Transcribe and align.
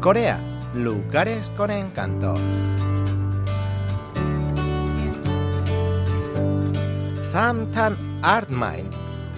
Corea, 0.00 0.40
lugares 0.74 1.50
con 1.56 1.72
encanto. 1.72 2.36
Samtan 7.24 7.96
Art 8.22 8.48
Mine, 8.48 8.88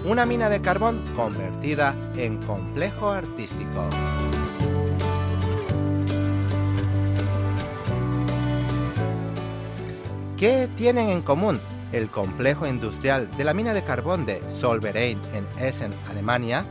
una 0.05 0.27
mina 0.27 0.51
de 0.51 0.61
carbón 0.61 1.03
convertida 1.17 1.97
en 2.15 2.37
complejo 2.43 3.11
artístico. 3.11 3.89
¿Qué 10.37 10.69
tienen 10.77 11.09
en 11.09 11.23
común 11.23 11.59
el 11.93 12.11
complejo 12.11 12.67
industrial 12.67 13.31
de 13.39 13.45
la 13.45 13.55
mina 13.55 13.73
de 13.73 13.83
carbón 13.83 14.27
de 14.27 14.43
Solverein 14.51 15.19
en 15.33 15.47
Essen, 15.59 15.93
Alemania, 16.11 16.67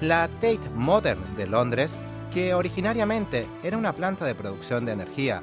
la 0.00 0.28
Tate 0.28 0.60
Modern 0.76 1.36
de 1.36 1.48
Londres, 1.48 1.90
que 2.34 2.52
originariamente 2.52 3.48
era 3.62 3.78
una 3.78 3.92
planta 3.92 4.24
de 4.24 4.34
producción 4.34 4.84
de 4.84 4.90
energía, 4.90 5.40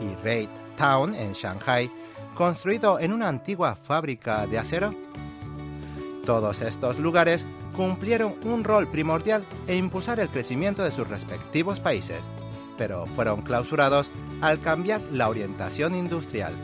y 0.00 0.12
Raid 0.24 0.48
Town 0.76 1.14
en 1.14 1.34
Shanghai, 1.34 1.88
construido 2.34 2.98
en 2.98 3.12
una 3.12 3.28
antigua 3.28 3.76
fábrica 3.76 4.44
de 4.48 4.58
acero? 4.58 4.92
Todos 6.26 6.60
estos 6.60 6.98
lugares 6.98 7.46
cumplieron 7.76 8.34
un 8.44 8.64
rol 8.64 8.88
primordial 8.88 9.44
en 9.68 9.76
impulsar 9.76 10.18
el 10.18 10.30
crecimiento 10.30 10.82
de 10.82 10.90
sus 10.90 11.08
respectivos 11.08 11.78
países, 11.78 12.20
pero 12.76 13.06
fueron 13.06 13.42
clausurados 13.42 14.10
al 14.40 14.60
cambiar 14.60 15.00
la 15.12 15.28
orientación 15.28 15.94
industrial. 15.94 16.54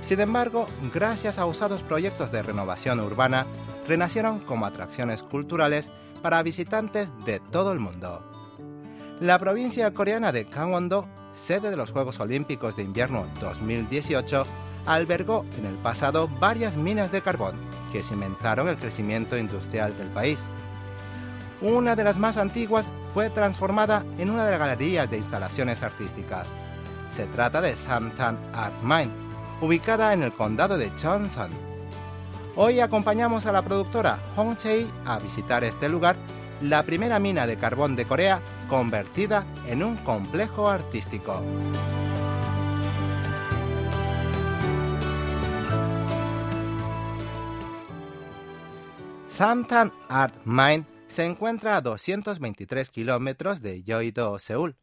Sin 0.00 0.20
embargo, 0.20 0.68
gracias 0.94 1.38
a 1.38 1.46
usados 1.46 1.82
proyectos 1.82 2.30
de 2.30 2.44
renovación 2.44 3.00
urbana, 3.00 3.46
renacieron 3.88 4.38
como 4.38 4.64
atracciones 4.64 5.24
culturales 5.24 5.90
para 6.22 6.44
visitantes 6.44 7.08
de 7.24 7.40
todo 7.40 7.72
el 7.72 7.80
mundo. 7.80 8.35
La 9.20 9.38
provincia 9.38 9.94
coreana 9.94 10.30
de 10.30 10.44
Gangwon-do, 10.44 11.08
sede 11.34 11.70
de 11.70 11.76
los 11.76 11.90
Juegos 11.90 12.20
Olímpicos 12.20 12.76
de 12.76 12.82
Invierno 12.82 13.26
2018, 13.40 14.44
albergó 14.84 15.46
en 15.56 15.64
el 15.64 15.74
pasado 15.76 16.28
varias 16.38 16.76
minas 16.76 17.10
de 17.10 17.22
carbón 17.22 17.54
que 17.90 18.02
cimentaron 18.02 18.68
el 18.68 18.76
crecimiento 18.76 19.38
industrial 19.38 19.96
del 19.96 20.08
país. 20.08 20.38
Una 21.62 21.96
de 21.96 22.04
las 22.04 22.18
más 22.18 22.36
antiguas 22.36 22.90
fue 23.14 23.30
transformada 23.30 24.04
en 24.18 24.28
una 24.28 24.44
de 24.44 24.50
las 24.50 24.60
galerías 24.60 25.10
de 25.10 25.16
instalaciones 25.16 25.82
artísticas. 25.82 26.46
Se 27.16 27.24
trata 27.24 27.62
de 27.62 27.74
Samtan 27.74 28.38
Art 28.52 28.82
Mine, 28.82 29.12
ubicada 29.62 30.12
en 30.12 30.24
el 30.24 30.34
condado 30.34 30.76
de 30.76 30.94
Cheonsan. 30.94 31.52
Hoy 32.54 32.80
acompañamos 32.80 33.46
a 33.46 33.52
la 33.52 33.62
productora 33.62 34.18
Hong 34.36 34.56
Chei 34.56 34.86
a 35.06 35.18
visitar 35.18 35.64
este 35.64 35.88
lugar, 35.88 36.16
la 36.60 36.82
primera 36.82 37.18
mina 37.18 37.46
de 37.46 37.56
carbón 37.56 37.96
de 37.96 38.04
Corea 38.04 38.42
convertida 38.66 39.46
en 39.66 39.82
un 39.82 39.96
complejo 39.96 40.68
artístico. 40.68 41.42
Samtan 49.28 49.92
Art 50.08 50.34
Mine 50.44 50.86
se 51.08 51.24
encuentra 51.24 51.76
a 51.76 51.80
223 51.82 52.88
kilómetros 52.90 53.60
de 53.60 53.82
Yeouido, 53.82 54.38
Seúl, 54.38 54.76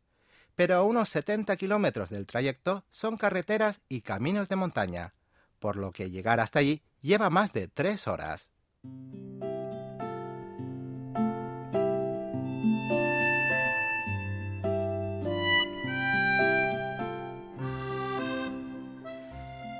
pero 0.55 0.75
a 0.75 0.83
unos 0.83 1.09
70 1.09 1.55
kilómetros 1.57 2.09
del 2.09 2.27
trayecto 2.27 2.85
son 2.91 3.17
carreteras 3.17 3.81
y 3.89 4.01
caminos 4.01 4.49
de 4.49 4.55
montaña, 4.55 5.13
por 5.59 5.75
lo 5.75 5.91
que 5.91 6.11
llegar 6.11 6.39
hasta 6.39 6.59
allí 6.59 6.83
lleva 7.01 7.29
más 7.29 7.51
de 7.53 7.67
tres 7.67 8.07
horas. 8.07 8.51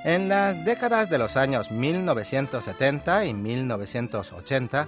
En 0.04 0.28
las 0.28 0.66
décadas 0.66 1.08
de 1.08 1.16
los 1.16 1.38
años 1.38 1.70
1970 1.70 3.24
y 3.24 3.32
1980, 3.32 4.86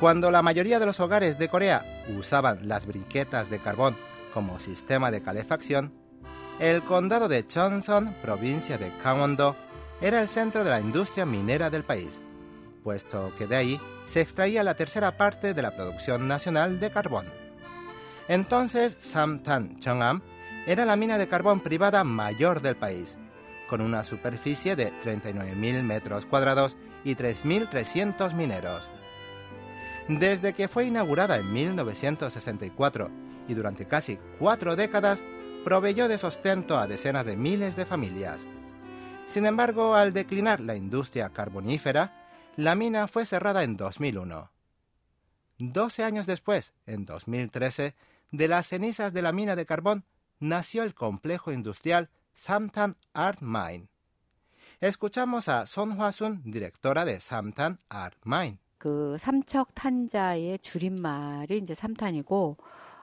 cuando 0.00 0.32
la 0.32 0.42
mayoría 0.42 0.80
de 0.80 0.86
los 0.86 0.98
hogares 0.98 1.38
de 1.38 1.48
Corea 1.48 1.84
usaban 2.18 2.66
las 2.66 2.84
briquetas 2.84 3.48
de 3.48 3.60
carbón 3.60 3.96
como 4.34 4.58
sistema 4.58 5.12
de 5.12 5.22
calefacción, 5.22 5.92
el 6.58 6.82
condado 6.82 7.28
de 7.28 7.46
Cheonseon, 7.46 8.12
provincia 8.22 8.76
de 8.76 8.90
Gangwon-do, 9.04 9.54
era 10.00 10.20
el 10.20 10.28
centro 10.28 10.64
de 10.64 10.70
la 10.70 10.80
industria 10.80 11.24
minera 11.24 11.70
del 11.70 11.84
país, 11.84 12.10
puesto 12.82 13.32
que 13.38 13.46
de 13.46 13.54
ahí 13.54 13.80
se 14.06 14.20
extraía 14.20 14.64
la 14.64 14.74
tercera 14.74 15.16
parte 15.16 15.54
de 15.54 15.62
la 15.62 15.76
producción 15.76 16.26
nacional 16.26 16.80
de 16.80 16.90
carbón. 16.90 17.26
Entonces, 18.26 18.96
Samtan 18.98 19.78
Chongam 19.78 20.22
era 20.66 20.84
la 20.84 20.96
mina 20.96 21.18
de 21.18 21.28
carbón 21.28 21.60
privada 21.60 22.02
mayor 22.02 22.62
del 22.62 22.74
país, 22.74 23.16
con 23.70 23.80
una 23.80 24.02
superficie 24.02 24.74
de 24.74 24.92
39.000 25.04 25.84
metros 25.84 26.26
cuadrados 26.26 26.76
y 27.04 27.14
3.300 27.14 28.34
mineros. 28.34 28.90
Desde 30.08 30.54
que 30.54 30.66
fue 30.66 30.86
inaugurada 30.86 31.36
en 31.36 31.52
1964 31.52 33.08
y 33.46 33.54
durante 33.54 33.86
casi 33.86 34.18
cuatro 34.40 34.74
décadas, 34.74 35.22
proveyó 35.64 36.08
de 36.08 36.18
sustento 36.18 36.78
a 36.78 36.88
decenas 36.88 37.24
de 37.24 37.36
miles 37.36 37.76
de 37.76 37.86
familias. 37.86 38.40
Sin 39.28 39.46
embargo, 39.46 39.94
al 39.94 40.12
declinar 40.12 40.58
la 40.58 40.74
industria 40.74 41.28
carbonífera, 41.28 42.26
la 42.56 42.74
mina 42.74 43.06
fue 43.06 43.24
cerrada 43.24 43.62
en 43.62 43.76
2001. 43.76 44.50
Doce 45.58 46.02
años 46.02 46.26
después, 46.26 46.74
en 46.86 47.04
2013, 47.04 47.94
de 48.32 48.48
las 48.48 48.66
cenizas 48.66 49.12
de 49.12 49.22
la 49.22 49.30
mina 49.30 49.54
de 49.54 49.64
carbón, 49.64 50.04
nació 50.40 50.82
el 50.82 50.92
complejo 50.92 51.52
industrial 51.52 52.10
Samtan 52.33 52.95
Art 53.13 53.41
Mine. 53.41 53.87
Escuchamos 54.81 55.47
a 55.47 55.65
Son 55.65 55.97
Hwa-sun, 55.97 56.41
directora 56.43 57.05
de 57.05 57.19
Samtan 57.19 57.79
Art 57.89 58.17
Mine. 58.25 58.59
그 58.77 59.17
삼척 59.17 59.73
탄자의 59.73 60.59
줄임말이 60.59 61.57
이제 61.57 61.73
삼탄이고 61.73 62.57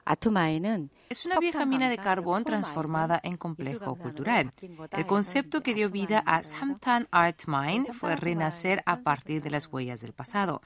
아트마인은 0.05 0.89
Es 1.09 1.25
una 1.25 1.39
vieja 1.39 1.65
mina 1.65 1.89
de 1.89 1.97
carbón 1.97 2.43
transformada 2.43 3.19
en 3.23 3.37
complejo 3.37 3.95
cultural. 3.95 4.51
El 4.91 5.05
concepto 5.05 5.61
que 5.61 5.73
dio 5.73 5.89
vida 5.89 6.19
a 6.25 6.43
Samtan 6.43 7.07
Art 7.11 7.43
Mine 7.47 7.93
fue 7.93 8.15
renacer 8.15 8.83
a 8.85 9.01
partir 9.01 9.41
de 9.41 9.49
las 9.49 9.67
huellas 9.67 10.01
del 10.01 10.13
pasado. 10.13 10.61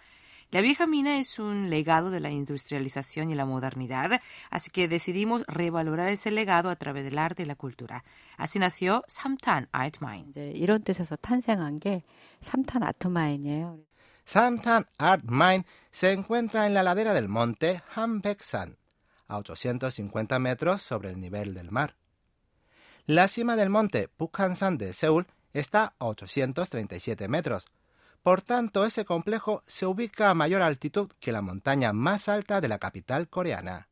La 0.52 0.62
vieja 0.62 0.88
mina 0.88 1.20
es 1.20 1.40
un 1.40 1.70
legado 1.70 2.10
de 2.10 2.20
la 2.20 2.30
industrialización 2.30 3.30
y 3.30 3.36
la 3.36 3.46
modernidad, 3.46 4.22
así 4.50 4.70
que 4.72 4.88
decidimos 4.88 5.44
revalorar 5.48 6.10
ese 6.10 6.32
legado 6.32 6.70
a 6.70 6.76
través 6.78 7.04
del 7.04 7.18
arte 7.18 7.44
y 7.44 7.46
la 7.46 7.56
cultura. 7.56 8.04
Así 8.38 8.60
nació 8.60 9.04
Samtan 9.08 9.68
Art 9.72 9.98
Mine. 10.02 10.30
이제 10.30 10.52
이런 10.56 10.84
뜻에서 10.84 11.16
탄생한 11.16 11.80
게 11.80 12.04
삼탄 12.42 12.84
아트마인이에요. 12.84 13.80
Samtan 14.26 14.86
Art 14.98 15.24
Mine 15.30 15.66
se 15.92 16.12
encuentra 16.12 16.66
en 16.68 16.74
la 16.74 16.84
ladera 16.84 17.14
del 17.14 17.30
monte 17.30 17.82
Hanbeksan, 17.96 18.78
a 19.28 19.38
850 19.38 20.40
metros 20.40 20.82
sobre 20.82 21.10
el 21.10 21.20
nivel 21.20 21.54
del 21.54 21.72
mar. 21.72 21.96
La 23.06 23.28
cima 23.30 23.56
del 23.56 23.70
monte 23.70 24.10
Bukhansan 24.18 24.78
de 24.78 24.92
Seúl 24.92 25.28
está 25.54 25.94
a 25.98 26.08
837 26.08 27.28
metros. 27.30 27.66
por 28.23 28.41
tanto, 28.41 28.85
ese 28.85 29.05
complejo 29.05 29.65
se 29.67 29.85
ubica 29.85 30.31
a 30.31 30.35
mayor 30.35 30.63
altitud 30.63 31.11
que 31.19 31.33
la 31.33 31.43
montaña 31.43 31.93
más 31.93 32.29
alta 32.29 32.61
de 32.61 32.69
la 32.69 32.79
capital 32.79 33.29
coreana. 33.29 33.89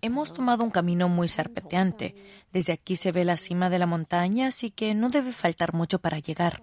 Hemos 0.00 0.32
tomado 0.32 0.64
un 0.64 0.70
camino 0.70 1.08
muy 1.10 1.28
serpenteante. 1.28 2.14
Desde 2.52 2.72
aquí 2.72 2.96
se 2.96 3.12
ve 3.12 3.24
la 3.26 3.36
cima 3.36 3.68
de 3.68 3.78
la 3.78 3.86
montaña, 3.86 4.46
así 4.46 4.70
que 4.70 4.94
no 4.94 5.10
debe 5.10 5.32
faltar 5.32 5.74
mucho 5.74 5.98
para 5.98 6.18
llegar. 6.18 6.62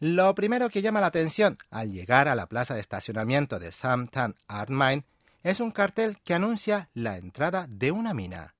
Lo 0.00 0.34
primero 0.34 0.70
que 0.70 0.82
llama 0.82 1.00
la 1.02 1.06
atención 1.08 1.58
al 1.70 1.92
llegar 1.92 2.26
a 2.28 2.34
la 2.34 2.46
plaza 2.46 2.74
de 2.74 2.80
estacionamiento 2.80 3.58
de 3.58 3.70
Samtan 3.70 4.34
Artmine 4.48 5.04
es 5.42 5.60
un 5.60 5.70
cartel 5.70 6.18
que 6.22 6.34
anuncia 6.34 6.90
la 6.94 7.16
entrada 7.16 7.66
de 7.68 7.90
una 7.90 8.14
mina. 8.14 8.54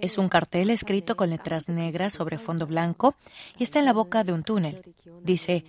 Es 0.00 0.18
un 0.18 0.28
cartel 0.28 0.70
escrito 0.70 1.16
con 1.16 1.30
letras 1.30 1.68
negras 1.68 2.12
sobre 2.12 2.38
fondo 2.38 2.66
blanco 2.66 3.14
y 3.56 3.62
está 3.62 3.78
en 3.78 3.86
la 3.86 3.92
boca 3.92 4.24
de 4.24 4.32
un 4.32 4.42
túnel. 4.42 4.94
Dice, 5.22 5.64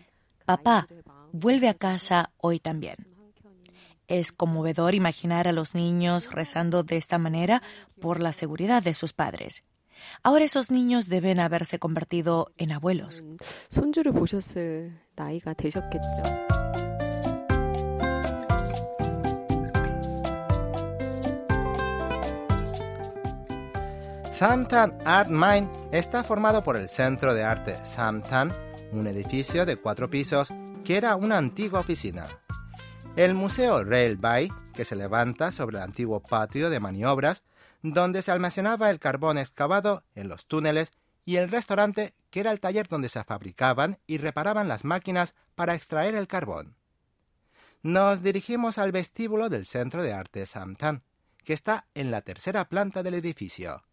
papá, 0.46 0.88
vuelve 1.32 1.70
a 1.70 1.74
casa 1.74 2.32
hoy 2.38 2.60
también. 2.60 2.96
Es 4.08 4.32
conmovedor 4.32 4.94
imaginar 4.94 5.48
a 5.48 5.52
los 5.52 5.74
niños 5.74 6.32
rezando 6.32 6.84
de 6.84 6.98
esta 6.98 7.18
manera 7.18 7.64
por 8.00 8.20
la 8.20 8.34
seguridad 8.34 8.84
de 8.84 8.94
sus 8.94 9.14
padres. 9.14 9.64
Ahora 10.23 10.45
esos 10.45 10.71
niños 10.71 11.09
deben 11.09 11.41
haberse 11.41 11.79
convertido 11.79 12.53
en 12.57 12.73
abuelos. 12.73 13.23
손주를 13.71 14.13
보셨을 14.13 14.99
나이가 15.17 15.55
되셨겠죠. 15.55 16.23
Samtan 24.41 24.97
Art 25.05 25.29
Mine 25.29 25.69
está 25.93 26.25
formado 26.25 26.65
por 26.65 26.77
el 26.77 26.89
Centro 26.89 27.35
de 27.35 27.45
Arte 27.45 27.77
Samtan, 27.85 28.51
un 28.91 29.07
edificio 29.07 29.67
de 29.67 29.77
cuatro 29.77 30.09
pisos 30.09 30.49
que 30.83 30.97
era 30.97 31.15
una 31.15 31.37
antigua 31.37 31.81
oficina. 31.81 32.25
El 33.17 33.35
Museo 33.35 33.85
Railway, 33.85 34.49
que 34.73 34.87
se 34.87 34.97
levanta 34.97 35.53
sobre 35.53 35.77
el 35.77 35.83
antiguo 35.83 36.21
patio 36.21 36.71
de 36.71 36.81
maniobras, 36.81 37.43
donde 37.94 38.22
se 38.22 38.32
almacenaba 38.32 38.90
el 38.90 39.00
carbón 39.00 39.38
excavado 39.38 40.04
en 40.16 40.28
los 40.28 40.46
túneles, 40.46 40.92
y 41.24 41.38
el 41.38 41.50
restaurante, 41.50 42.14
que 42.30 42.40
era 42.40 42.52
el 42.52 42.60
taller 42.60 42.88
donde 42.88 43.10
se 43.10 43.24
fabricaban 43.24 43.98
y 44.06 44.20
reparaban 44.20 44.68
las 44.68 44.86
máquinas 44.86 45.34
para 45.56 45.74
extraer 45.74 46.16
el 46.16 46.28
carbón. 46.28 46.76
Nos 47.82 48.24
dirigimos 48.24 48.78
al 48.78 48.92
vestíbulo 48.92 49.50
del 49.50 49.66
Centro 49.66 50.04
de 50.04 50.14
Arte 50.14 50.46
Samtan, 50.46 51.04
que 51.44 51.54
está 51.54 51.86
en 51.94 52.12
la 52.12 52.22
tercera 52.22 52.66
planta 52.66 53.04
del 53.04 53.16
edificio. 53.16 53.84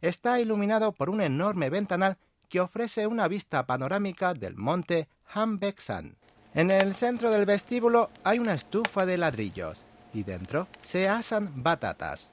Está 0.00 0.40
iluminado 0.40 0.92
por 0.92 1.10
un 1.10 1.20
enorme 1.20 1.70
ventanal 1.70 2.18
que 2.48 2.60
ofrece 2.60 3.06
una 3.06 3.28
vista 3.28 3.66
panorámica 3.66 4.34
del 4.34 4.56
monte 4.56 5.08
Hanbeksan. 5.32 6.16
En 6.54 6.70
el 6.70 6.94
centro 6.94 7.30
del 7.30 7.46
vestíbulo 7.46 8.10
hay 8.24 8.38
una 8.38 8.54
estufa 8.54 9.06
de 9.06 9.16
ladrillos 9.16 9.82
y 10.12 10.22
dentro 10.22 10.68
se 10.82 11.08
asan 11.08 11.62
batatas. 11.62 12.30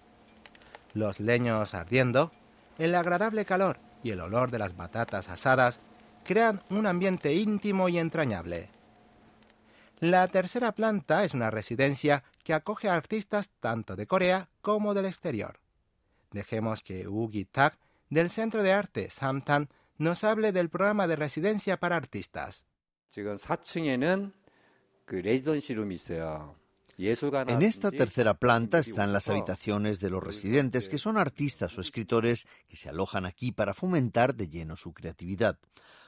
Los 0.93 1.19
leños 1.19 1.73
ardiendo, 1.73 2.31
el 2.77 2.95
agradable 2.95 3.45
calor 3.45 3.79
y 4.03 4.11
el 4.11 4.21
olor 4.21 4.51
de 4.51 4.59
las 4.59 4.75
batatas 4.75 5.29
asadas 5.29 5.79
crean 6.23 6.63
un 6.69 6.87
ambiente 6.87 7.33
íntimo 7.33 7.89
y 7.89 7.99
entrañable. 7.99 8.69
La 9.99 10.27
tercera 10.27 10.71
planta 10.71 11.25
es 11.25 11.33
una 11.33 11.51
residencia 11.51 12.23
que 12.43 12.53
acoge 12.53 12.87
a 12.87 12.95
artistas 12.95 13.49
tanto 13.59 13.95
de 13.95 14.07
Corea 14.07 14.49
como 14.61 14.93
del 14.93 15.05
exterior. 15.05 15.59
Dejemos 16.31 16.83
que 16.83 17.07
Ugi 17.07 17.45
Tak 17.45 17.77
del 18.09 18.29
Centro 18.29 18.63
de 18.63 18.71
Arte 18.71 19.09
Samtan 19.09 19.69
nos 19.97 20.23
hable 20.23 20.51
del 20.51 20.69
programa 20.69 21.07
de 21.07 21.17
residencia 21.17 21.77
para 21.77 21.97
artistas. 21.97 22.65
En 27.01 27.61
esta 27.61 27.91
tercera 27.91 28.33
planta 28.33 28.79
están 28.79 29.13
las 29.13 29.29
habitaciones 29.29 30.01
de 30.01 30.09
los 30.09 30.21
residentes, 30.21 30.89
que 30.89 30.97
son 30.97 31.17
artistas 31.17 31.77
o 31.77 31.81
escritores 31.81 32.45
que 32.67 32.75
se 32.75 32.89
alojan 32.89 33.25
aquí 33.25 33.53
para 33.53 33.73
fomentar 33.73 34.35
de 34.35 34.49
lleno 34.49 34.75
su 34.75 34.93
creatividad. 34.93 35.57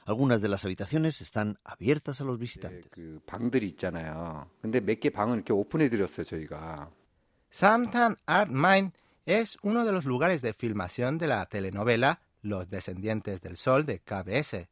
Algunas 0.04 0.42
de 0.42 0.48
las 0.48 0.66
habitaciones 0.66 1.22
están 1.22 1.58
abiertas 1.64 2.20
a 2.20 2.24
los 2.24 2.38
visitantes. 2.38 2.90
Samtan 7.50 8.18
Art 8.26 8.50
Mine 8.50 8.92
es 9.24 9.56
uno 9.62 9.86
de 9.86 9.92
los 9.92 10.04
lugares 10.04 10.42
de 10.42 10.52
filmación 10.52 11.16
de 11.16 11.26
la 11.26 11.46
telenovela 11.46 12.20
Los 12.42 12.68
Descendientes 12.68 13.40
del 13.40 13.56
Sol 13.56 13.86
de 13.86 14.00
KBS. 14.00 14.68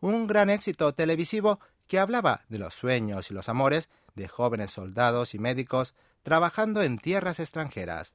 Un 0.00 0.26
gran 0.26 0.50
éxito 0.50 0.92
televisivo 0.92 1.60
que 1.86 2.00
hablaba 2.00 2.42
de 2.48 2.58
los 2.58 2.74
sueños 2.74 3.30
y 3.30 3.34
los 3.34 3.48
amores 3.48 3.88
de 4.16 4.26
jóvenes 4.26 4.72
soldados 4.72 5.34
y 5.34 5.38
médicos 5.38 5.94
trabajando 6.22 6.82
en 6.82 6.98
tierras 6.98 7.38
extranjeras. 7.38 8.14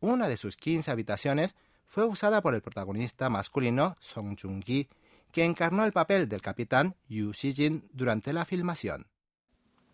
Una 0.00 0.28
de 0.28 0.36
sus 0.36 0.56
15 0.56 0.90
habitaciones 0.90 1.54
fue 1.86 2.04
usada 2.04 2.42
por 2.42 2.54
el 2.54 2.60
protagonista 2.60 3.30
masculino 3.30 3.96
Song 4.00 4.36
Joong-gi, 4.36 4.88
que 5.32 5.44
encarnó 5.44 5.84
el 5.84 5.92
papel 5.92 6.28
del 6.28 6.42
capitán 6.42 6.94
Yu 7.08 7.32
Shijin 7.32 7.88
durante 7.92 8.32
la 8.32 8.44
filmación. 8.44 9.06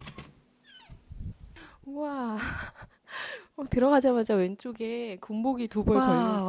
¡Wow! 1.84 2.38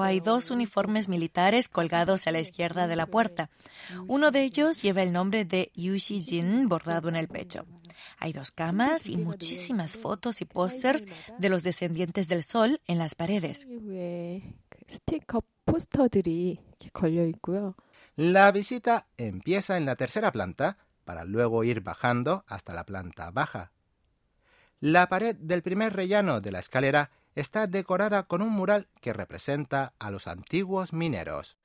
hay 0.01 0.19
dos 0.19 0.51
uniformes 0.51 1.09
militares 1.09 1.69
colgados 1.69 2.27
a 2.27 2.31
la 2.31 2.39
izquierda 2.39 2.87
de 2.87 2.95
la 2.95 3.05
puerta. 3.05 3.49
Uno 4.07 4.31
de 4.31 4.43
ellos 4.43 4.81
lleva 4.81 5.03
el 5.03 5.11
nombre 5.11 5.45
de 5.45 5.71
Yu 5.75 5.95
Jin 5.97 6.69
bordado 6.69 7.09
en 7.09 7.15
el 7.15 7.27
pecho. 7.27 7.65
Hay 8.17 8.33
dos 8.33 8.51
camas 8.51 9.07
y 9.07 9.17
muchísimas 9.17 9.97
fotos 9.97 10.41
y 10.41 10.45
pósters 10.45 11.05
de 11.37 11.49
los 11.49 11.63
descendientes 11.63 12.27
del 12.27 12.43
sol 12.43 12.81
en 12.87 12.97
las 12.97 13.15
paredes. 13.15 13.67
La 18.15 18.51
visita 18.51 19.07
empieza 19.17 19.77
en 19.77 19.85
la 19.85 19.95
tercera 19.95 20.31
planta 20.31 20.77
para 21.03 21.23
luego 21.25 21.63
ir 21.63 21.81
bajando 21.81 22.43
hasta 22.47 22.73
la 22.73 22.85
planta 22.85 23.31
baja. 23.31 23.71
La 24.79 25.07
pared 25.07 25.35
del 25.35 25.63
primer 25.63 25.93
rellano 25.93 26.41
de 26.41 26.51
la 26.51 26.59
escalera 26.59 27.09
está 27.35 27.67
decorada 27.67 28.23
con 28.23 28.41
un 28.41 28.49
mural 28.49 28.87
que 29.01 29.13
representa 29.13 29.93
a 29.97 30.11
los 30.11 30.27
antiguos 30.27 30.93
mineros. 30.93 31.57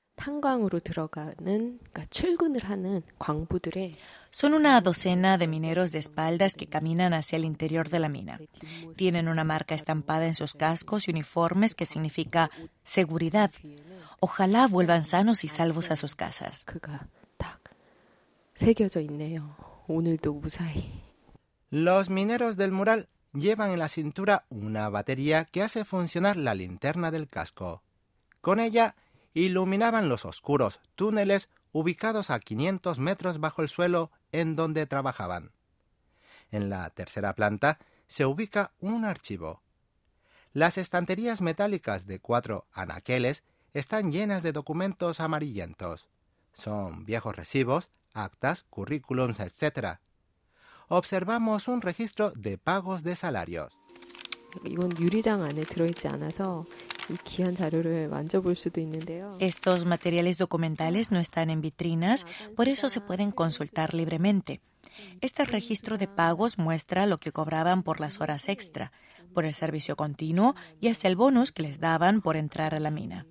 Son 4.30 4.52
una 4.52 4.80
docena 4.80 5.38
de 5.38 5.46
mineros 5.46 5.92
de 5.92 5.98
espaldas 5.98 6.54
que 6.54 6.66
caminan 6.66 7.14
hacia 7.14 7.36
el 7.36 7.44
interior 7.44 7.88
de 7.88 7.98
la 8.00 8.08
mina. 8.08 8.40
Tienen 8.96 9.28
una 9.28 9.44
marca 9.44 9.74
estampada 9.74 10.26
en 10.26 10.34
sus 10.34 10.54
cascos 10.54 11.08
y 11.08 11.12
uniformes 11.12 11.74
que 11.74 11.86
significa 11.86 12.50
seguridad. 12.82 13.50
Ojalá 14.20 14.66
vuelvan 14.66 15.04
sanos 15.04 15.44
y 15.44 15.48
salvos 15.48 15.90
a 15.90 15.96
sus 15.96 16.14
casas. 16.14 16.64
Los 21.70 22.10
mineros 22.10 22.56
del 22.56 22.72
mural 22.72 23.08
llevan 23.32 23.70
en 23.70 23.78
la 23.78 23.88
cintura 23.88 24.44
una 24.48 24.88
batería 24.88 25.44
que 25.44 25.62
hace 25.62 25.84
funcionar 25.84 26.36
la 26.36 26.54
linterna 26.54 27.10
del 27.10 27.28
casco. 27.28 27.82
Con 28.40 28.58
ella 28.58 28.96
iluminaban 29.34 30.08
los 30.08 30.24
oscuros 30.24 30.80
túneles 30.94 31.48
ubicados 31.72 32.30
a 32.30 32.40
500 32.40 32.98
metros 32.98 33.40
bajo 33.40 33.62
el 33.62 33.68
suelo 33.68 34.10
en 34.32 34.56
donde 34.56 34.86
trabajaban. 34.86 35.52
En 36.50 36.70
la 36.70 36.88
tercera 36.90 37.34
planta 37.34 37.78
se 38.06 38.24
ubica 38.24 38.72
un 38.80 39.04
archivo. 39.04 39.62
Las 40.52 40.78
estanterías 40.78 41.40
metálicas 41.40 42.06
de 42.06 42.20
cuatro 42.20 42.66
anaqueles 42.72 43.44
están 43.74 44.10
llenas 44.10 44.42
de 44.42 44.52
documentos 44.52 45.20
amarillentos. 45.20 46.08
Son 46.52 47.04
viejos 47.04 47.36
recibos, 47.36 47.90
actas, 48.14 48.64
currículums, 48.70 49.40
etc 49.40 49.98
observamos 50.88 51.68
un 51.68 51.82
registro 51.82 52.32
de 52.32 52.58
pagos 52.58 53.02
de 53.02 53.14
salarios. 53.14 53.76
Estos 59.40 59.84
materiales 59.84 60.38
documentales 60.38 61.10
no 61.10 61.18
están 61.18 61.50
en 61.50 61.60
vitrinas, 61.60 62.26
por 62.56 62.68
eso 62.68 62.88
se 62.88 63.00
pueden 63.00 63.32
consultar 63.32 63.94
libremente. 63.94 64.60
Este 65.20 65.44
registro 65.44 65.96
de 65.98 66.08
pagos 66.08 66.58
muestra 66.58 67.06
lo 67.06 67.18
que 67.18 67.32
cobraban 67.32 67.82
por 67.82 68.00
las 68.00 68.20
horas 68.20 68.48
extra, 68.48 68.92
por 69.32 69.44
el 69.44 69.54
servicio 69.54 69.96
continuo 69.96 70.54
y 70.80 70.88
hasta 70.88 71.08
el 71.08 71.16
bonus 71.16 71.52
que 71.52 71.62
les 71.62 71.80
daban 71.80 72.20
por 72.20 72.36
entrar 72.36 72.74
a 72.74 72.80
la 72.80 72.90
mina. 72.90 73.26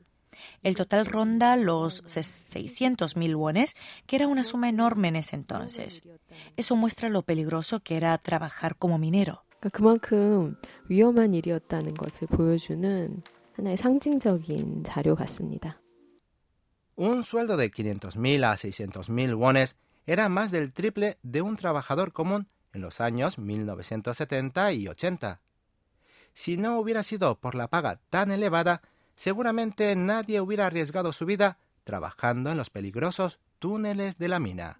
El 0.63 0.75
total 0.75 1.05
ronda 1.05 1.55
los 1.55 2.03
600.000 2.03 3.35
wones, 3.35 3.75
que 4.05 4.15
era 4.15 4.27
una 4.27 4.43
suma 4.43 4.69
enorme 4.69 5.07
en 5.07 5.15
ese 5.17 5.35
entonces. 5.35 6.03
Eso 6.55 6.75
muestra 6.75 7.09
lo 7.09 7.23
peligroso 7.23 7.79
que 7.79 7.97
era 7.97 8.17
trabajar 8.17 8.75
como 8.75 8.97
minero. 8.97 9.43
Un 16.95 17.23
sueldo 17.23 17.57
de 17.57 17.71
500.000 17.71 18.43
a 18.43 18.55
600.000 18.55 19.35
wones 19.35 19.75
era 20.05 20.29
más 20.29 20.51
del 20.51 20.73
triple 20.73 21.17
de 21.21 21.41
un 21.41 21.57
trabajador 21.57 22.13
común 22.13 22.47
en 22.73 22.81
los 22.81 23.01
años 23.01 23.37
1970 23.37 24.73
y 24.73 24.87
80. 24.87 25.41
Si 26.33 26.57
no 26.57 26.79
hubiera 26.79 27.03
sido 27.03 27.39
por 27.39 27.55
la 27.55 27.67
paga 27.67 27.99
tan 28.09 28.31
elevada, 28.31 28.81
seguramente 29.15 29.95
nadie 29.95 30.39
hubiera 30.39 30.67
arriesgado 30.67 31.11
su 31.11 31.25
vida 31.25 31.57
trabajando 31.83 32.51
en 32.51 32.57
los 32.57 32.69
peligrosos 32.69 33.39
túneles 33.59 34.17
de 34.17 34.27
la 34.27 34.39
mina. 34.39 34.79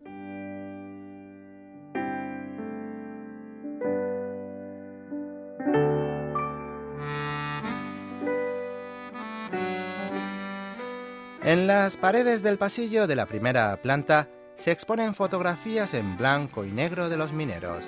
En 11.58 11.66
las 11.66 11.98
paredes 11.98 12.44
del 12.44 12.60
pasillo 12.60 13.08
de 13.08 13.16
la 13.16 13.26
primera 13.26 13.82
planta 13.82 14.30
se 14.54 14.70
exponen 14.70 15.16
fotografías 15.16 15.96
en 15.96 16.16
blanco 16.16 16.66
y 16.66 16.72
negro 16.72 17.10
de 17.10 17.18
los 17.18 17.34
mineros. 17.34 17.84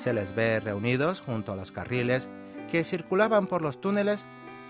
Se 0.00 0.12
les 0.12 0.32
ve 0.32 0.60
reunidos 0.60 1.20
junto 1.20 1.50
a 1.50 1.56
los 1.56 1.72
carriles 1.72 2.28
que 2.70 2.84
circulaban 2.84 3.48
por 3.48 3.62
los 3.62 3.80
túneles 3.80 4.24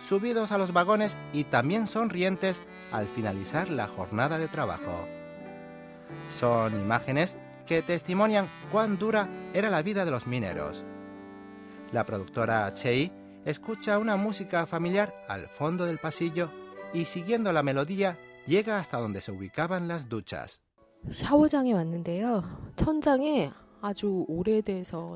subidos 0.08 0.52
a 0.52 0.58
los 0.58 0.72
vagones 0.72 1.18
y 1.34 1.44
también 1.44 1.86
sonrientes 1.86 2.62
al 2.92 3.08
finalizar 3.08 3.68
la 3.68 3.88
jornada 3.88 4.38
de 4.38 4.48
trabajo. 4.48 5.06
Son 6.30 6.72
imágenes 6.80 7.36
que 7.66 7.82
testimonian 7.82 8.48
cuán 8.70 8.96
dura 8.96 9.28
era 9.52 9.68
la 9.68 9.82
vida 9.82 10.06
de 10.06 10.12
los 10.12 10.26
mineros. 10.26 10.82
La 11.92 12.06
productora 12.06 12.72
Chei 12.72 13.12
escucha 13.44 13.98
una 13.98 14.16
música 14.16 14.64
familiar 14.64 15.14
al 15.28 15.46
fondo 15.46 15.84
del 15.84 15.98
pasillo 15.98 16.61
y 16.94 17.04
siguiendo 17.06 17.52
la 17.52 17.62
melodía 17.62 18.18
llega 18.46 18.78
hasta 18.78 18.98
donde 18.98 19.20
se 19.20 19.32
ubicaban 19.32 19.88
las 19.88 20.08
duchas. 20.08 20.60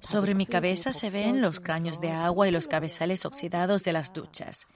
Sobre 0.02 0.34
mi 0.34 0.46
cabeza 0.46 0.92
se 0.92 1.10
ven 1.10 1.40
los 1.40 1.60
caños 1.60 2.00
de 2.00 2.10
agua 2.10 2.48
y 2.48 2.50
los 2.50 2.66
cabezales 2.66 3.24
oxidados 3.24 3.84
de 3.84 3.92
las 3.92 4.12
duchas. 4.12 4.66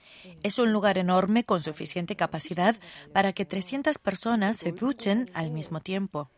Es 0.45 0.59
un 0.61 0.73
lugar 0.73 0.97
enorme 0.99 1.45
con 1.45 1.61
suficiente 1.61 2.15
capacidad 2.15 2.77
para 3.13 3.33
que 3.33 3.45
300 3.45 3.99
personas 3.99 4.57
se 4.57 4.71
duchen 4.71 5.29
al 5.35 5.51
mismo 5.51 5.81
tiempo. 5.81 6.31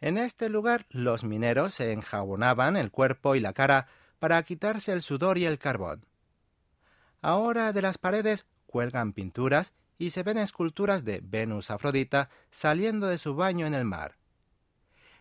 En 0.00 0.18
este 0.18 0.48
lugar 0.48 0.86
los 0.90 1.24
mineros 1.24 1.74
se 1.74 1.92
enjabonaban 1.92 2.76
el 2.76 2.92
cuerpo 2.92 3.34
y 3.34 3.40
la 3.40 3.52
cara 3.52 3.88
para 4.18 4.42
quitarse 4.42 4.92
el 4.92 5.02
sudor 5.02 5.38
y 5.38 5.46
el 5.46 5.58
carbón. 5.58 6.06
Ahora 7.20 7.72
de 7.72 7.82
las 7.82 7.98
paredes 7.98 8.46
cuelgan 8.66 9.12
pinturas 9.12 9.72
y 9.98 10.10
se 10.10 10.22
ven 10.22 10.38
esculturas 10.38 11.04
de 11.04 11.20
Venus 11.22 11.70
Afrodita 11.70 12.30
saliendo 12.50 13.06
de 13.08 13.18
su 13.18 13.34
baño 13.34 13.66
en 13.66 13.74
el 13.74 13.84
mar. 13.84 14.16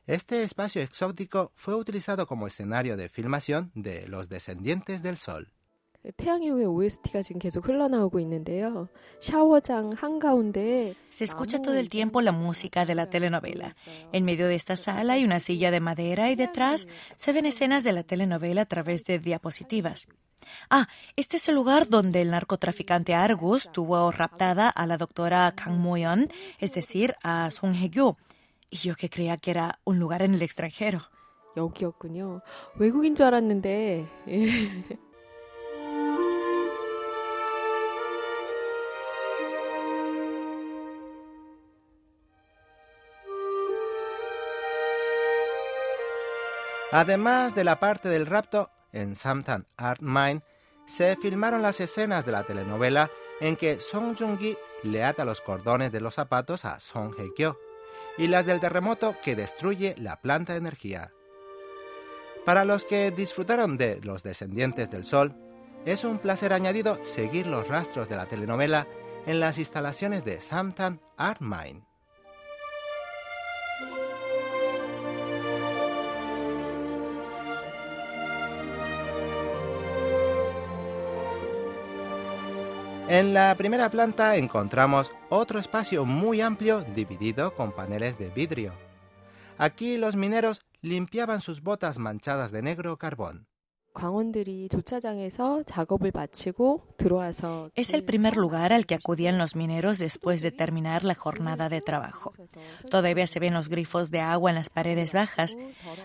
Este 0.05 0.43
espacio 0.43 0.81
exótico 0.81 1.51
fue 1.55 1.75
utilizado 1.75 2.27
como 2.27 2.47
escenario 2.47 2.95
de 2.95 3.09
filmación 3.09 3.71
de 3.75 4.07
Los 4.07 4.29
Descendientes 4.29 5.03
del 5.03 5.17
Sol. 5.17 5.51
Se 11.10 11.24
escucha 11.24 11.62
todo 11.62 11.74
el 11.74 11.88
tiempo 11.88 12.20
la 12.20 12.32
música 12.32 12.84
de 12.84 12.94
la 12.96 13.08
telenovela. 13.08 13.76
En 14.12 14.24
medio 14.24 14.48
de 14.48 14.56
esta 14.56 14.74
sala 14.74 15.12
hay 15.12 15.24
una 15.24 15.38
silla 15.38 15.70
de 15.70 15.78
madera 15.78 16.30
y 16.30 16.34
detrás 16.34 16.88
se 17.14 17.32
ven 17.32 17.46
escenas 17.46 17.84
de 17.84 17.92
la 17.92 18.02
telenovela 18.02 18.62
a 18.62 18.66
través 18.66 19.04
de 19.04 19.20
diapositivas. 19.20 20.08
Ah, 20.70 20.88
este 21.14 21.36
es 21.36 21.48
el 21.48 21.54
lugar 21.54 21.88
donde 21.88 22.20
el 22.20 22.32
narcotraficante 22.32 23.14
Argus 23.14 23.70
tuvo 23.70 24.10
raptada 24.10 24.68
a 24.70 24.86
la 24.86 24.98
doctora 24.98 25.52
Kang 25.54 25.78
Mo-yeon, 25.78 26.28
es 26.58 26.72
decir, 26.72 27.14
a 27.22 27.48
Song 27.52 27.74
Hye-kyo. 27.74 28.16
Y 28.70 28.78
yo 28.78 28.96
que 28.96 29.08
creía 29.08 29.36
que 29.36 29.52
era 29.52 29.78
un 29.84 30.00
lugar 30.00 30.22
en 30.22 30.34
el 30.34 30.42
extranjero. 30.42 31.08
여기였군요. 31.54 32.40
외국인 32.76 33.14
줄 33.14 33.26
알았는데 33.26 34.06
Además 46.91 47.53
de 47.53 47.65
la 47.65 47.79
parte 47.79 48.07
del 48.07 48.25
rapto, 48.25 48.71
en 48.93 49.15
Samtan 49.15 49.67
Art 49.75 50.01
Mine 50.01 50.41
se 50.85 51.17
filmaron 51.17 51.61
las 51.61 51.81
escenas 51.81 52.25
de 52.25 52.31
la 52.31 52.43
telenovela 52.43 53.11
en 53.41 53.57
que 53.57 53.81
Song 53.81 54.15
Joong-gi 54.17 54.57
le 54.83 55.03
ata 55.03 55.25
los 55.25 55.41
cordones 55.41 55.91
de 55.91 55.99
los 55.99 56.15
zapatos 56.15 56.63
a 56.63 56.79
Song 56.79 57.13
Hye-kyo 57.17 57.59
y 58.17 58.27
las 58.27 58.45
del 58.45 58.61
terremoto 58.61 59.15
que 59.21 59.35
destruye 59.35 59.95
la 59.97 60.21
planta 60.21 60.53
de 60.53 60.59
energía. 60.59 61.11
Para 62.45 62.63
los 62.63 62.85
que 62.85 63.11
disfrutaron 63.11 63.77
de 63.77 63.99
Los 64.01 64.23
Descendientes 64.23 64.89
del 64.89 65.03
Sol, 65.03 65.35
es 65.85 66.05
un 66.05 66.19
placer 66.19 66.53
añadido 66.53 67.03
seguir 67.03 67.47
los 67.47 67.67
rastros 67.67 68.07
de 68.07 68.15
la 68.15 68.27
telenovela 68.27 68.87
en 69.25 69.41
las 69.41 69.57
instalaciones 69.57 70.23
de 70.23 70.39
Samtan 70.39 71.01
Art 71.17 71.41
Mine. 71.41 71.83
En 83.09 83.33
la 83.33 83.55
primera 83.55 83.89
planta 83.89 84.35
encontramos 84.35 85.13
otro 85.29 85.59
espacio 85.59 86.03
muy 86.03 86.41
amplio 86.41 86.81
dividido 86.93 87.55
con 87.55 87.71
paneles 87.71 88.17
de 88.19 88.29
vidrio. 88.29 88.73
Aquí 89.57 89.95
los 89.95 90.17
mineros 90.17 90.59
limpiaban 90.81 91.39
sus 91.39 91.61
botas 91.61 91.99
manchadas 91.99 92.51
de 92.51 92.61
negro 92.61 92.97
carbón. 92.97 93.47
Es 97.75 97.93
el 97.93 98.03
primer 98.03 98.37
lugar 98.37 98.73
al 98.73 98.85
que 98.85 98.95
acudían 98.95 99.37
los 99.37 99.55
mineros 99.55 99.97
después 99.99 100.41
de 100.41 100.51
terminar 100.51 101.05
la 101.05 101.15
jornada 101.15 101.69
de 101.69 101.81
trabajo. 101.81 102.33
Todavía 102.91 103.25
se 103.25 103.39
ven 103.39 103.53
los 103.53 103.69
grifos 103.69 104.11
de 104.11 104.19
agua 104.19 104.51
en 104.51 104.55
las 104.55 104.69
paredes 104.69 105.13
bajas. 105.13 105.57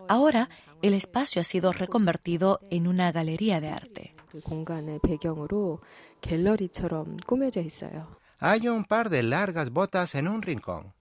Ahora 0.08 0.48
el 0.82 0.94
espacio 0.94 1.40
ha 1.40 1.44
sido 1.44 1.72
reconvertido 1.72 2.60
en 2.70 2.86
una 2.86 3.10
galería 3.10 3.60
de 3.60 3.68
arte. 3.70 4.14
그 4.31 4.39
공간을 4.41 4.99
배경으로 5.03 5.79
갤러리처럼 6.21 7.17
꾸며져 7.25 7.61
있어요. 7.61 8.17
Hay 8.39 8.67
un 8.67 8.83
par 8.85 9.09
de 9.09 9.23
largas 9.23 9.71
botas 9.71 10.13
en 10.15 10.27
un 10.27 10.41
rincón, 10.41 10.93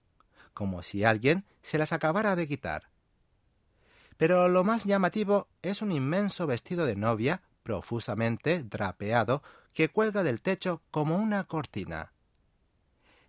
como 0.53 0.81
si 0.81 1.03
alguien 1.03 1.45
se 1.61 1.77
las 1.77 1.93
acabara 1.93 2.35
de 2.35 2.47
quitar. 2.47 2.89
Pero 4.17 4.49
lo 4.49 4.63
más 4.63 4.85
llamativo 4.85 5.47
es 5.61 5.81
un 5.81 5.91
inmenso 5.91 6.47
vestido 6.47 6.85
de 6.85 6.95
novia 6.95 7.41
profusamente 7.61 8.63
drapeado 8.63 9.43
que 9.73 9.89
cuelga 9.89 10.23
del 10.23 10.41
techo 10.41 10.81
como 10.89 11.17
una 11.17 11.43
cortina. 11.43 12.13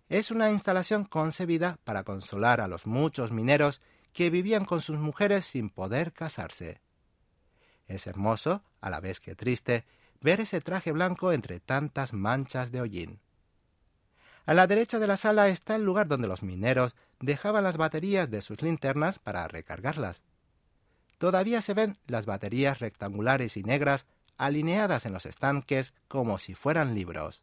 Es 0.07 0.31
una 0.31 0.49
instalación 0.49 1.03
concebida 1.03 1.77
para 1.83 2.03
consolar 2.03 2.61
a 2.61 2.67
los 2.67 2.87
muchos 2.87 3.31
mineros 3.31 3.81
que 4.11 4.31
vivían 4.31 4.65
con 4.65 4.81
sus 4.81 4.97
mujeres 4.97 5.45
sin 5.45 5.69
poder 5.69 6.13
casarse. 6.13 6.81
Es 7.87 8.07
hermoso, 8.07 8.63
a 8.81 8.89
la 8.89 8.99
vez 8.99 9.19
que 9.19 9.35
triste, 9.35 9.85
ver 10.20 10.40
ese 10.40 10.60
traje 10.60 10.92
blanco 10.92 11.32
entre 11.32 11.60
tantas 11.60 12.12
manchas 12.12 12.72
de 12.72 12.80
hollín. 12.80 13.20
A 14.46 14.54
la 14.54 14.66
derecha 14.66 14.98
de 14.98 15.06
la 15.06 15.16
sala 15.16 15.48
está 15.48 15.76
el 15.76 15.84
lugar 15.84 16.06
donde 16.06 16.28
los 16.28 16.42
mineros 16.42 16.94
dejaban 17.20 17.64
las 17.64 17.76
baterías 17.76 18.30
de 18.30 18.42
sus 18.42 18.60
linternas 18.60 19.18
para 19.18 19.48
recargarlas. 19.48 20.22
Todavía 21.18 21.62
se 21.62 21.72
ven 21.72 21.98
las 22.06 22.26
baterías 22.26 22.80
rectangulares 22.80 23.56
y 23.56 23.62
negras 23.62 24.06
alineadas 24.36 25.06
en 25.06 25.12
los 25.12 25.26
estanques 25.26 25.94
como 26.08 26.38
si 26.38 26.54
fueran 26.54 26.94
libros. 26.94 27.42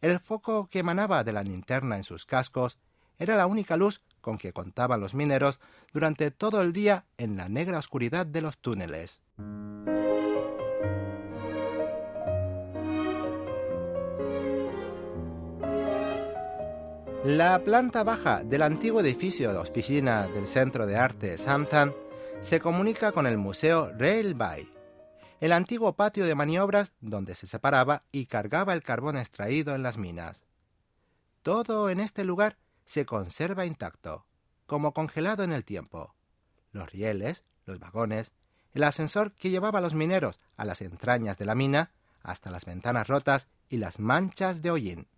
El 0.00 0.20
foco 0.20 0.68
que 0.68 0.80
emanaba 0.80 1.24
de 1.24 1.32
la 1.32 1.42
linterna 1.42 1.96
en 1.96 2.04
sus 2.04 2.26
cascos 2.26 2.78
era 3.18 3.34
la 3.34 3.46
única 3.46 3.76
luz 3.76 4.02
con 4.20 4.38
que 4.38 4.52
contaban 4.52 5.00
los 5.00 5.14
mineros 5.14 5.60
durante 5.92 6.30
todo 6.30 6.60
el 6.60 6.72
día 6.72 7.06
en 7.16 7.36
la 7.36 7.48
negra 7.48 7.78
oscuridad 7.78 8.26
de 8.26 8.42
los 8.42 8.58
túneles. 8.58 9.20
La 17.24 17.64
planta 17.64 18.04
baja 18.04 18.44
del 18.44 18.62
antiguo 18.62 19.00
edificio 19.00 19.52
de 19.52 19.58
oficina 19.58 20.28
del 20.28 20.46
Centro 20.46 20.86
de 20.86 20.96
Arte 20.96 21.36
Samtan 21.36 21.92
se 22.42 22.60
comunica 22.60 23.10
con 23.10 23.26
el 23.26 23.38
Museo 23.38 23.90
Railway, 23.98 24.72
el 25.40 25.50
antiguo 25.50 25.94
patio 25.94 26.26
de 26.26 26.36
maniobras 26.36 26.92
donde 27.00 27.34
se 27.34 27.48
separaba 27.48 28.04
y 28.12 28.26
cargaba 28.26 28.72
el 28.72 28.84
carbón 28.84 29.16
extraído 29.16 29.74
en 29.74 29.82
las 29.82 29.98
minas. 29.98 30.44
Todo 31.42 31.90
en 31.90 31.98
este 31.98 32.22
lugar 32.22 32.56
se 32.86 33.04
conserva 33.04 33.66
intacto, 33.66 34.24
como 34.66 34.94
congelado 34.94 35.42
en 35.42 35.52
el 35.52 35.64
tiempo. 35.64 36.14
Los 36.70 36.92
rieles, 36.92 37.42
los 37.66 37.80
vagones, 37.80 38.30
el 38.74 38.84
ascensor 38.84 39.32
que 39.32 39.50
llevaba 39.50 39.80
a 39.80 39.82
los 39.82 39.94
mineros 39.94 40.38
a 40.56 40.64
las 40.64 40.80
entrañas 40.82 41.36
de 41.36 41.46
la 41.46 41.56
mina, 41.56 41.90
hasta 42.22 42.52
las 42.52 42.64
ventanas 42.64 43.08
rotas 43.08 43.48
y 43.68 43.78
las 43.78 43.98
manchas 43.98 44.62
de 44.62 44.70
hollín. 44.70 45.08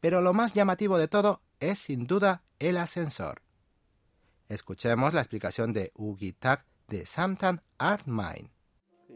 Pero 0.00 0.20
lo 0.20 0.34
más 0.34 0.54
llamativo 0.54 0.98
de 0.98 1.08
todo 1.08 1.40
es 1.60 1.78
sin 1.78 2.06
duda 2.06 2.42
el 2.58 2.76
ascensor. 2.76 3.42
Escuchemos 4.48 5.14
la 5.14 5.20
explicación 5.20 5.72
de 5.72 5.92
Ugi 5.94 6.32
Tak 6.32 6.66
de 6.88 7.06
Samtan 7.06 7.62
Art 7.78 8.06
Mine. 8.06 8.50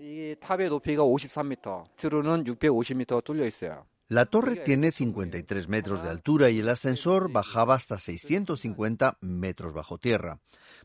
이 0.00 0.37
탑의 0.38 0.68
높이가 0.68 1.02
53m, 1.02 1.97
트루는 1.97 2.44
650m 2.44 3.25
뚫려 3.25 3.47
있어요. 3.47 3.85
La 4.10 4.25
torre 4.25 4.57
tiene 4.57 4.91
53 4.91 5.69
metros 5.69 6.03
de 6.03 6.10
altura 6.10 6.50
y 6.50 6.60
el 6.60 6.67
ascensor 6.67 7.31
bajaba 7.31 7.74
hasta 7.74 7.98
650 7.98 9.17
metros 9.22 9.74
bajo 9.74 9.98
tierra. 9.98 10.39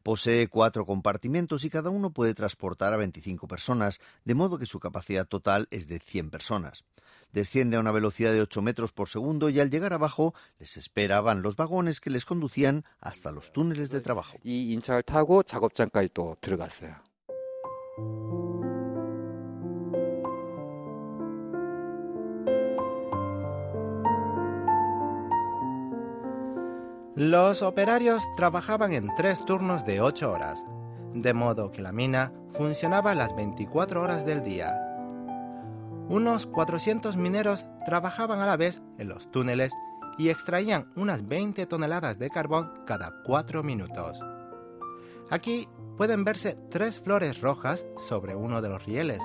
Posee 0.04 0.46
cuatro 0.46 0.87
compartimentos 0.87 1.64
y 1.64 1.70
cada 1.70 1.90
uno 1.90 2.12
puede 2.12 2.34
transportar 2.34 2.92
a 2.92 2.96
25 2.96 3.48
personas, 3.48 4.00
de 4.25 4.34
modo 4.34 4.56
que 4.56 4.66
su 4.66 4.78
capacidad 4.78 5.26
total 5.26 5.66
es 5.70 5.88
de 5.88 5.98
100 5.98 6.30
personas. 6.30 6.84
Desciende 7.32 7.76
a 7.76 7.80
una 7.80 7.90
velocidad 7.90 8.32
de 8.32 8.40
8 8.40 8.62
metros 8.62 8.92
por 8.92 9.08
segundo 9.08 9.48
y 9.48 9.58
al 9.58 9.70
llegar 9.70 9.92
abajo 9.92 10.32
les 10.60 10.76
esperaban 10.76 11.42
los 11.42 11.56
vagones 11.56 12.00
que 12.00 12.10
les 12.10 12.25
conducían 12.25 12.84
hasta 13.00 13.32
los 13.32 13.52
túneles 13.52 13.90
de 13.90 14.00
trabajo. 14.00 14.38
Los 27.18 27.62
operarios 27.62 28.22
trabajaban 28.37 28.92
en 28.92 29.12
tres 29.16 29.44
turnos 29.44 29.84
de 29.84 30.00
ocho 30.00 30.30
horas, 30.30 30.64
de 31.14 31.34
modo 31.34 31.72
que 31.72 31.82
la 31.82 31.90
mina 31.90 32.32
funcionaba 32.54 33.12
las 33.16 33.34
24 33.34 34.00
horas 34.00 34.25
del 34.25 34.44
día. 34.44 34.80
Unos 36.08 36.46
400 36.46 37.16
mineros 37.16 37.66
trabajaban 37.84 38.38
a 38.38 38.46
la 38.46 38.56
vez 38.56 38.82
en 38.98 39.08
los 39.08 39.32
túneles 39.32 39.72
y 40.16 40.28
extraían 40.28 40.92
unas 40.94 41.26
20 41.26 41.66
toneladas 41.66 42.20
de 42.20 42.30
carbón 42.30 42.72
cada 42.87 43.12
4 43.25 43.64
minutos. 43.64 44.20
Aquí 45.28 45.68
pueden 45.96 46.22
verse 46.22 46.56
tres 46.70 47.00
flores 47.00 47.40
rojas 47.40 47.84
sobre 48.08 48.37
uno 48.37 48.62
de 48.62 48.68
los 48.68 48.87
rieles. 48.87 49.18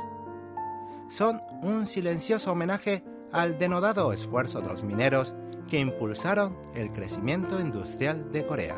Son 1.10 1.44
un 1.62 1.86
silencioso 1.86 2.54
homenaje 2.54 3.04
al 3.32 3.60
denodado 3.60 4.14
esfuerzo 4.14 4.62
de 4.62 4.70
los 4.70 4.82
mineros 4.82 5.36
que 5.70 5.80
impulsaron 5.80 6.56
el 6.76 6.92
crecimiento 6.92 7.60
industrial 7.60 8.32
de 8.32 8.46
Corea. 8.46 8.76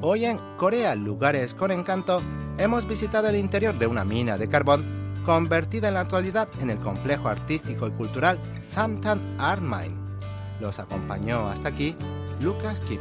Hoy 0.00 0.24
en 0.24 0.38
Corea, 0.56 0.94
lugares 0.96 1.54
con 1.54 1.70
encanto, 1.70 2.22
hemos 2.58 2.88
visitado 2.88 3.28
el 3.28 3.36
interior 3.36 3.78
de 3.78 3.86
una 3.86 4.04
mina 4.04 4.36
de 4.36 4.48
carbón 4.48 4.84
convertida 5.24 5.88
en 5.88 5.94
la 5.94 6.00
actualidad 6.00 6.48
en 6.60 6.70
el 6.70 6.78
complejo 6.78 7.28
artístico 7.28 7.86
y 7.86 7.92
cultural 7.92 8.38
Samtan 8.62 9.20
Art 9.38 9.62
Mine. 9.62 9.94
Los 10.60 10.78
acompañó 10.78 11.48
hasta 11.48 11.68
aquí 11.68 11.96
Lucas 12.40 12.80
Kim. 12.80 13.00